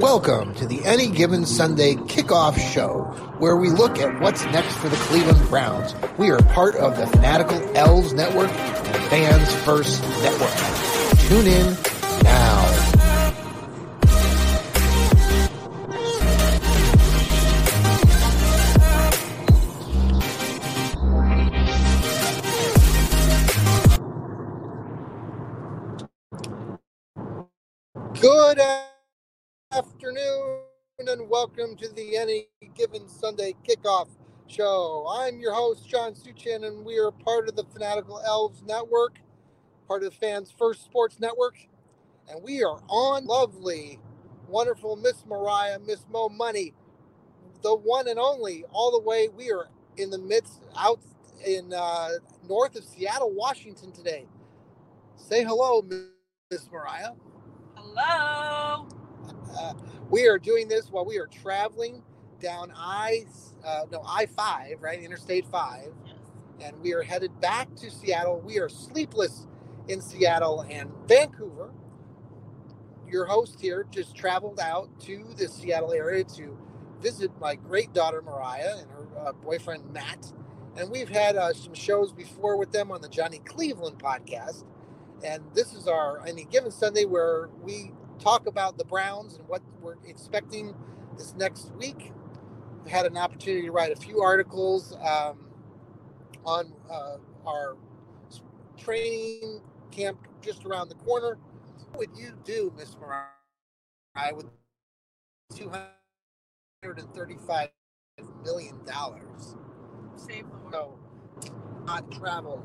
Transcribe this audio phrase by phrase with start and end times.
[0.00, 3.02] Welcome to the Any Given Sunday kickoff show,
[3.38, 5.94] where we look at what's next for the Cleveland Browns.
[6.16, 10.56] We are part of the Fanatical Elves Network and Fans First Network.
[11.28, 11.76] Tune in
[12.24, 12.66] now.
[28.18, 28.60] Good
[29.72, 30.62] afternoon
[30.98, 34.08] and welcome to the Any Given Sunday kickoff
[34.48, 35.06] show.
[35.08, 39.20] I'm your host, John Suchan, and we are part of the Fanatical Elves Network,
[39.86, 41.56] part of the Fans First Sports Network,
[42.28, 44.00] and we are on lovely,
[44.48, 46.74] wonderful Miss Mariah, Miss Mo Money,
[47.62, 49.28] the one and only, all the way.
[49.28, 50.98] We are in the midst, out
[51.46, 52.08] in uh,
[52.48, 54.26] north of Seattle, Washington today.
[55.16, 55.80] Say hello,
[56.50, 57.12] Miss Mariah.
[57.76, 58.88] Hello.
[59.58, 59.74] Uh,
[60.10, 62.02] we are doing this while we are traveling
[62.40, 63.26] down I
[63.66, 66.16] uh, no I five right Interstate five, Yes.
[66.62, 68.40] and we are headed back to Seattle.
[68.44, 69.46] We are sleepless
[69.88, 71.72] in Seattle and Vancouver.
[73.08, 76.58] Your host here just traveled out to the Seattle area to
[77.02, 80.32] visit my great daughter Mariah and her uh, boyfriend Matt,
[80.76, 84.64] and we've had uh, some shows before with them on the Johnny Cleveland podcast.
[85.24, 89.62] And this is our any given Sunday where we talk about the Browns and what
[89.80, 90.74] we're expecting
[91.16, 92.12] this next week.
[92.84, 95.46] We had an opportunity to write a few articles um,
[96.44, 97.76] on uh, our
[98.76, 101.38] training camp just around the corner.
[101.90, 104.46] What would you do, Miss Mariah, with
[105.54, 107.70] two hundred and thirty-five
[108.44, 109.56] million dollars?
[110.16, 110.98] Save the world.
[111.42, 111.50] So,
[111.84, 112.62] not travel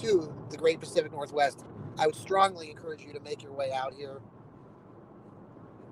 [0.00, 1.64] to the Great Pacific Northwest,
[1.98, 4.20] I would strongly encourage you to make your way out here.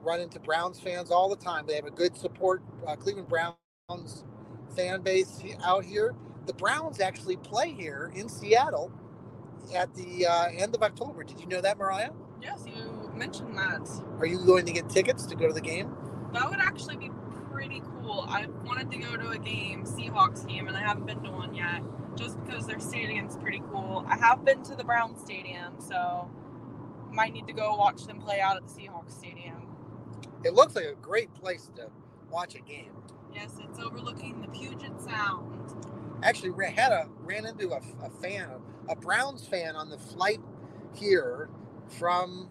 [0.03, 1.67] Run into Browns fans all the time.
[1.67, 4.25] They have a good support uh, Cleveland Browns
[4.77, 6.15] fan base out here.
[6.47, 8.93] The Browns actually play here in Seattle
[9.75, 11.25] at the uh, end of October.
[11.25, 12.11] Did you know that, Mariah?
[12.43, 13.89] Yes, you mentioned that.
[14.19, 15.95] Are you going to get tickets to go to the game?
[16.33, 17.11] That would actually be
[17.53, 18.27] pretty cool.
[18.29, 21.55] I wanted to go to a game, Seahawks game, and I haven't been to one
[21.55, 21.83] yet,
[22.17, 24.05] just because their stadium's pretty cool.
[24.09, 26.31] I have been to the Browns stadium, so
[27.13, 29.70] might need to go watch them play out at the Seahawks stadium.
[30.45, 31.89] It looks like a great place to
[32.31, 32.93] watch a game.
[33.35, 35.75] Yes, it's overlooking the Puget Sound.
[36.23, 38.49] actually ran, had a ran into a, a fan,
[38.89, 40.41] a Browns fan on the flight
[40.95, 41.49] here
[41.99, 42.49] from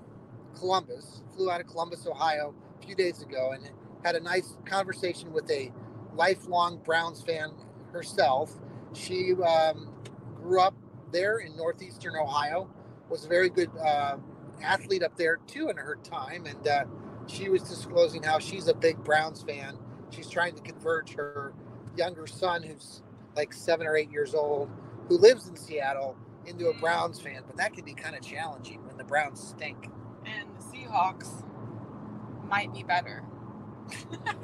[0.58, 1.22] Columbus.
[1.36, 3.70] Flew out of Columbus, Ohio, a few days ago, and
[4.04, 5.72] had a nice conversation with a
[6.16, 7.52] lifelong Browns fan
[7.92, 8.54] herself.
[8.94, 9.94] She um,
[10.42, 10.76] grew up
[11.12, 12.70] there in northeastern Ohio.
[13.10, 14.18] Was a very good uh,
[14.64, 16.86] athlete up there too in her time, and uh,
[17.30, 19.78] she was disclosing how she's a big Browns fan.
[20.10, 21.54] She's trying to convert her
[21.96, 23.02] younger son, who's
[23.36, 24.70] like seven or eight years old,
[25.08, 27.44] who lives in Seattle, into a Browns fan.
[27.46, 29.90] But that can be kind of challenging when the Browns stink.
[30.26, 31.44] And the Seahawks
[32.48, 33.24] might be better.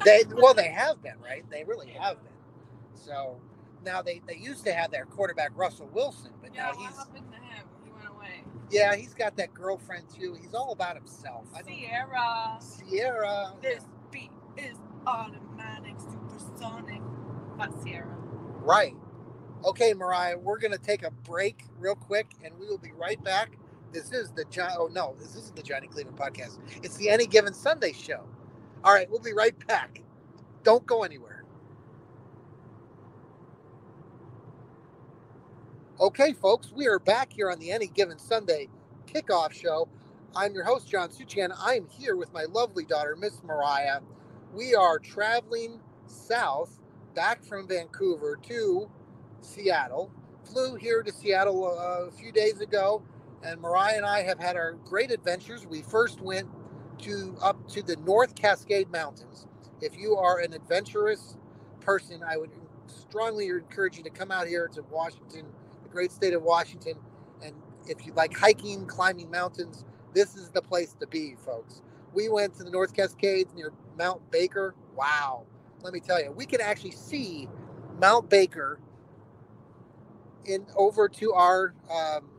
[0.04, 1.44] They well, they have been right.
[1.50, 2.32] They really have been.
[2.94, 3.40] So
[3.84, 7.26] now they they used to have their quarterback Russell Wilson, but Yeah, now he's happened
[7.32, 7.66] to him?
[7.84, 8.44] He went away.
[8.70, 10.36] Yeah he's got that girlfriend too.
[10.40, 11.44] He's all about himself.
[11.54, 12.58] I Ciara.
[12.90, 13.54] Ciara.
[13.62, 17.00] This beat is automatic, supersonic.
[17.58, 18.16] That's Ciara.
[18.60, 18.94] Right.
[19.64, 23.22] Okay, Mariah, we're going to take a break real quick and we will be right
[23.24, 23.58] back.
[23.92, 24.70] This is the John.
[24.78, 26.58] Oh, no, this isn't the Johnny Cleveland podcast.
[26.82, 28.24] It's the Any Given Sunday show.
[28.84, 30.02] All right, we'll be right back.
[30.62, 31.35] Don't go anywhere.
[35.98, 38.68] Okay, folks, we are back here on the Any Given Sunday
[39.06, 39.88] kickoff show.
[40.34, 41.56] I'm your host, John Suchan.
[41.58, 44.00] I'm here with my lovely daughter, Miss Mariah.
[44.52, 46.78] We are traveling south
[47.14, 48.90] back from Vancouver to
[49.40, 50.12] Seattle.
[50.44, 53.02] Flew here to Seattle a few days ago,
[53.42, 55.66] and Mariah and I have had our great adventures.
[55.66, 56.46] We first went
[57.04, 59.46] to up to the North Cascade Mountains.
[59.80, 61.38] If you are an adventurous
[61.80, 62.50] person, I would
[62.86, 65.46] strongly encourage you to come out here to Washington,
[65.86, 66.94] the great state of Washington.
[67.42, 67.54] And
[67.86, 69.84] if you like hiking, climbing mountains,
[70.14, 71.82] this is the place to be, folks.
[72.14, 74.74] We went to the North Cascades near Mount Baker.
[74.94, 75.44] Wow.
[75.82, 77.48] Let me tell you, we can actually see
[78.00, 78.80] Mount Baker
[80.46, 82.30] in over to our um,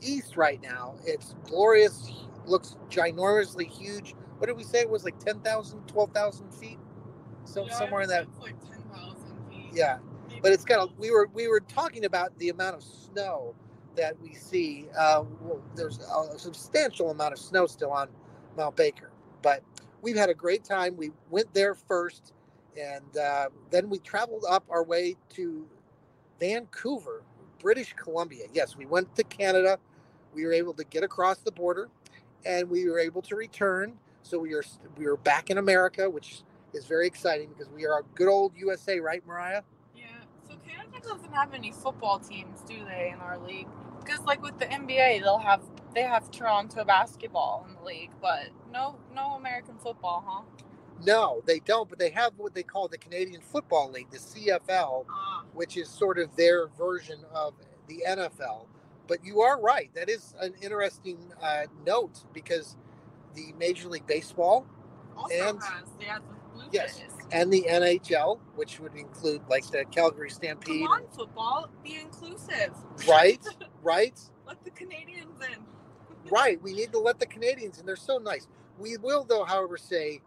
[0.00, 0.96] east right now.
[1.06, 2.10] It's glorious,
[2.46, 4.14] looks ginormously huge.
[4.38, 4.80] What did we say?
[4.80, 6.78] It was like 10,000, 12,000 feet?
[7.44, 8.26] So Yeah, somewhere in that.
[8.40, 9.16] Like 10,000
[9.50, 9.70] feet.
[9.74, 9.98] Yeah.
[10.42, 13.54] But it's got a, we were, we were talking about the amount of snow
[13.96, 14.86] that we see.
[14.98, 18.08] Uh, well, there's a substantial amount of snow still on
[18.56, 19.10] Mount Baker,
[19.42, 19.62] but
[20.02, 20.96] we've had a great time.
[20.96, 22.32] We went there first,
[22.80, 25.66] and uh, then we traveled up our way to
[26.40, 27.22] Vancouver,
[27.58, 28.46] British Columbia.
[28.52, 29.78] Yes, we went to Canada.
[30.34, 31.88] We were able to get across the border,
[32.44, 33.94] and we were able to return.
[34.22, 34.62] So we are
[34.96, 38.52] we are back in America, which is very exciting because we are a good old
[38.56, 39.62] USA, right, Mariah?
[40.92, 41.00] Yeah.
[41.00, 43.68] Doesn't have any football teams, do they, in our league?
[44.04, 45.62] Because like with the NBA, they'll have
[45.94, 50.42] they have Toronto basketball in the league, but no no American football, huh?
[51.04, 55.06] No, they don't, but they have what they call the Canadian Football League, the CFL,
[55.10, 57.54] Ah, which is sort of their version of
[57.88, 58.66] the NFL.
[59.06, 59.90] But you are right.
[59.94, 62.76] That is an interesting uh, note because
[63.34, 64.66] the Major League Baseball
[65.16, 67.00] also And- has they have the Blue Yes.
[67.32, 72.72] And the NHL, which would include like the Calgary Come Stampede, on, football, be inclusive.
[73.08, 73.44] right?
[73.82, 74.18] Right?
[74.46, 75.64] Let the Canadians in.
[76.30, 76.60] right.
[76.62, 77.86] We need to let the Canadians in.
[77.86, 78.46] They're so nice.
[78.78, 80.20] We will, though, however, say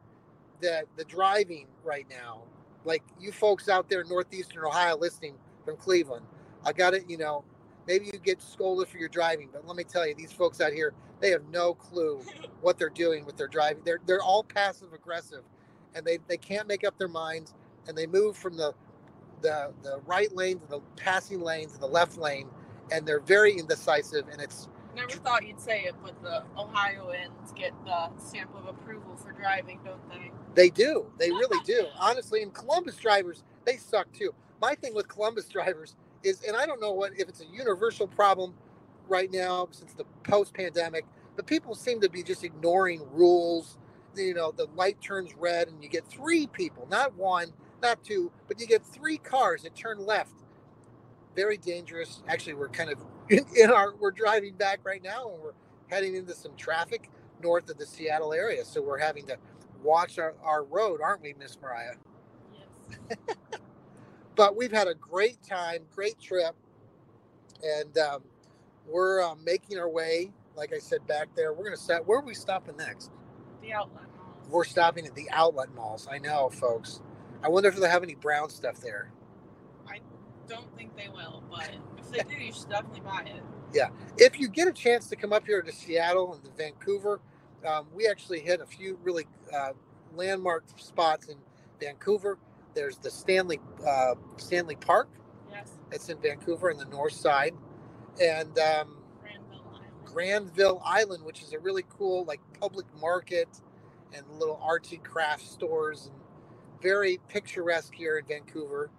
[0.61, 2.43] that the driving right now,
[2.85, 5.35] like you folks out there in northeastern Ohio listening
[5.65, 6.25] from Cleveland,
[6.65, 7.09] I got it.
[7.09, 7.43] You know,
[7.87, 10.73] maybe you get scolded for your driving, but let me tell you, these folks out
[10.73, 12.21] here, they have no clue
[12.61, 13.83] what they're doing with their driving.
[13.85, 15.43] They're they're all passive aggressive,
[15.95, 17.53] and they they can't make up their minds,
[17.87, 18.73] and they move from the
[19.41, 22.49] the the right lane to the passing lane to the left lane,
[22.91, 27.73] and they're very indecisive, and it's Never thought you'd say it, but the Ohioans get
[27.83, 30.31] the stamp of approval for driving, don't they?
[30.53, 31.07] They do.
[31.17, 31.85] They really do.
[31.99, 34.33] Honestly, and Columbus drivers, they suck too.
[34.61, 38.07] My thing with Columbus drivers is, and I don't know what if it's a universal
[38.07, 38.53] problem
[39.07, 41.05] right now since the post-pandemic,
[41.35, 43.77] but people seem to be just ignoring rules.
[44.15, 48.31] You know, the light turns red, and you get three people, not one, not two,
[48.47, 50.33] but you get three cars that turn left.
[51.35, 52.23] Very dangerous.
[52.27, 52.99] Actually, we're kind of
[53.29, 55.53] in, in our we're driving back right now, and we're
[55.89, 57.09] heading into some traffic
[57.41, 59.37] north of the Seattle area, so we're having to
[59.83, 61.95] watch our, our road, aren't we, Miss Mariah?
[62.53, 62.67] Yes.
[64.35, 66.55] But we've had a great time, great trip,
[67.63, 68.23] and um,
[68.87, 70.31] we're um, making our way.
[70.55, 73.11] Like I said back there, we're gonna set Where are we stopping next?
[73.63, 74.49] The outlet malls.
[74.49, 76.07] We're stopping at the outlet malls.
[76.11, 77.01] I know, folks.
[77.41, 79.11] I wonder if they'll have any brown stuff there.
[79.87, 79.99] I
[80.47, 83.41] don't think they will, but if they do, you should definitely buy it.
[83.73, 83.89] Yeah.
[84.17, 87.21] If you get a chance to come up here to Seattle and to Vancouver,
[87.65, 89.25] um, we actually hit a few really
[89.55, 89.71] uh,
[90.13, 91.37] landmark spots in
[91.79, 92.37] Vancouver.
[92.73, 95.09] There's the Stanley uh, Stanley Park.
[95.51, 95.71] Yes.
[95.91, 97.53] It's in Vancouver in the north side,
[98.21, 99.02] and um,
[100.13, 101.23] Granville Island.
[101.23, 103.49] Which is a really cool like public market
[104.15, 106.15] and little artsy craft stores and
[106.81, 108.89] very picturesque here in Vancouver.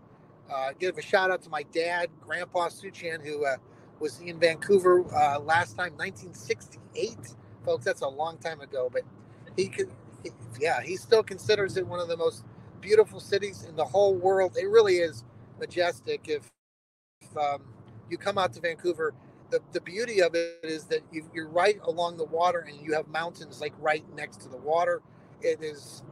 [0.52, 3.56] Uh, give a shout out to my dad, Grandpa Suchan, who uh,
[4.00, 7.16] was in Vancouver uh, last time, 1968.
[7.64, 9.02] Folks, that's a long time ago, but
[9.56, 9.90] he could,
[10.22, 12.44] he, yeah, he still considers it one of the most
[12.80, 14.56] beautiful cities in the whole world.
[14.56, 15.24] It really is
[15.58, 16.28] majestic.
[16.28, 16.50] If,
[17.22, 17.62] if um,
[18.10, 19.14] you come out to Vancouver,
[19.54, 22.92] the, the beauty of it is that you, you're right along the water and you
[22.94, 25.00] have mountains like right next to the water.
[25.42, 26.02] It is,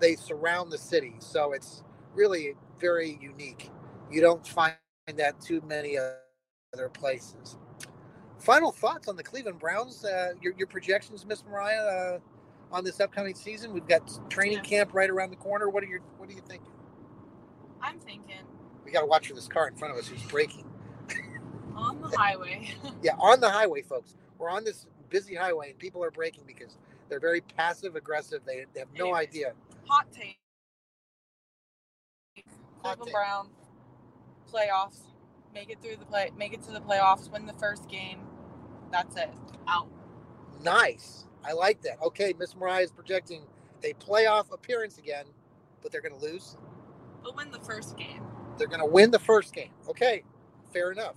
[0.00, 1.16] they surround the city.
[1.18, 3.70] So it's really very unique.
[4.10, 4.76] You don't find
[5.14, 7.58] that too many other places.
[8.38, 12.18] Final thoughts on the Cleveland Browns, uh, your, your projections, Miss Mariah, uh,
[12.72, 13.74] on this upcoming season.
[13.74, 14.66] We've got training Yes.
[14.66, 15.68] camp right around the corner.
[15.68, 16.72] What are your, what are you thinking?
[17.82, 18.36] I'm thinking
[18.84, 20.64] We got to watch for this car in front of us who's braking.
[21.76, 22.70] On the highway.
[23.02, 24.14] Yeah, on the highway, folks.
[24.38, 26.78] We're on this busy highway, and people are braking because
[27.08, 28.42] they're very passive aggressive.
[28.46, 29.28] They, they have no Anyways.
[29.28, 29.52] idea.
[29.86, 30.38] Hot take.
[32.82, 33.14] Cleveland take.
[33.14, 33.48] Brown
[34.52, 35.00] playoffs.
[35.54, 36.30] Make it through the play.
[36.36, 37.30] Make it to the playoffs.
[37.30, 38.20] Win the first game.
[38.92, 39.30] That's it.
[39.68, 39.88] Out.
[40.62, 41.26] Nice.
[41.44, 42.00] I like that.
[42.02, 43.42] Okay, Miss Mariah is projecting
[43.84, 45.26] a playoff appearance again,
[45.82, 46.56] but they're going to lose.
[47.22, 48.22] But win the first game.
[48.58, 49.70] They're going to win the first game.
[49.88, 50.24] Okay,
[50.72, 51.16] fair enough.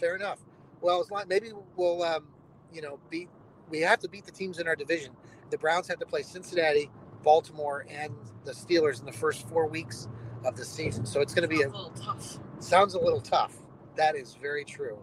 [0.00, 0.38] Fair enough.
[0.80, 2.28] Well, maybe we'll, um,
[2.72, 3.28] you know, beat.
[3.68, 5.12] We have to beat the teams in our division.
[5.50, 6.90] The Browns have to play Cincinnati,
[7.22, 8.14] Baltimore, and
[8.44, 10.08] the Steelers in the first four weeks
[10.44, 11.04] of the season.
[11.04, 12.38] So it's going to be a a little tough.
[12.60, 13.54] Sounds a little tough.
[13.96, 14.98] That is very true.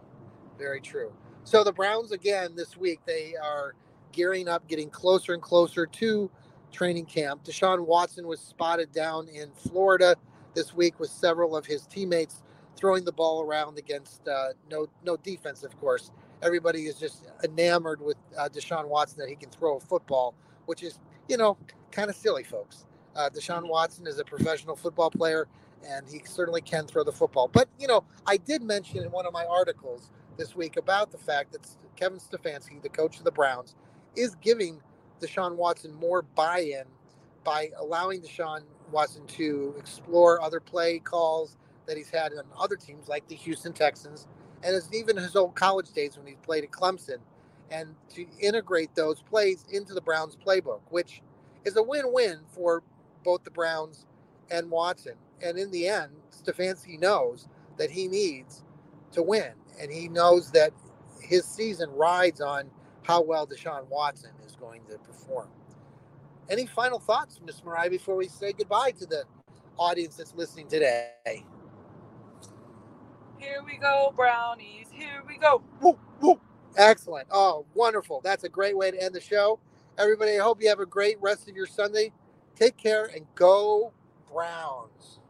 [0.58, 1.12] Very true.
[1.44, 3.74] So the Browns again this week they are
[4.12, 6.30] gearing up, getting closer and closer to
[6.72, 7.44] training camp.
[7.44, 10.16] Deshaun Watson was spotted down in Florida
[10.54, 12.42] this week with several of his teammates
[12.78, 16.10] throwing the ball around against uh, no no defense, of course.
[16.42, 20.34] Everybody is just enamored with uh, Deshaun Watson that he can throw a football,
[20.66, 21.56] which is you know
[21.90, 22.86] kind of silly, folks.
[23.16, 25.48] Uh, Deshaun Watson is a professional football player
[25.86, 27.48] and he certainly can throw the football.
[27.48, 31.18] But you know, I did mention in one of my articles this week about the
[31.18, 31.66] fact that
[31.96, 33.74] Kevin Stefanski, the coach of the Browns,
[34.16, 34.80] is giving
[35.20, 36.84] Deshaun Watson more buy-in
[37.44, 41.56] by allowing Deshaun Watson to explore other play calls
[41.88, 44.28] that he's had on other teams like the Houston Texans
[44.62, 47.18] and as even his old college days when he played at Clemson
[47.70, 51.22] and to integrate those plays into the Browns playbook, which
[51.64, 52.82] is a win-win for
[53.24, 54.06] both the Browns
[54.50, 55.14] and Watson.
[55.42, 58.64] And in the end, Stefanski knows that he needs
[59.12, 60.72] to win, and he knows that
[61.20, 62.70] his season rides on
[63.02, 65.48] how well Deshaun Watson is going to perform.
[66.50, 69.24] Any final thoughts, Miss Mariah, before we say goodbye to the
[69.78, 71.44] audience that's listening today?
[73.38, 74.88] Here we go, brownies.
[74.92, 75.62] Here we go.
[75.82, 76.40] Woo, woo.
[76.76, 77.28] Excellent.
[77.30, 78.20] Oh, wonderful.
[78.22, 79.60] That's a great way to end the show.
[79.98, 82.12] Everybody, I hope you have a great rest of your Sunday.
[82.56, 83.92] Take care and go
[84.32, 85.20] Browns.